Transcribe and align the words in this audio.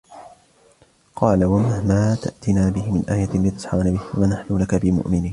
وَقَالُوا 1.15 1.59
مَهْمَا 1.59 2.15
تَأْتِنَا 2.23 2.69
بِهِ 2.69 2.91
مِنْ 2.93 3.09
آيَةٍ 3.09 3.33
لِتَسْحَرَنَا 3.37 3.91
بِهَا 3.91 4.07
فَمَا 4.13 4.27
نَحْنُ 4.27 4.57
لَكَ 4.57 4.75
بِمُؤْمِنِينَ 4.75 5.29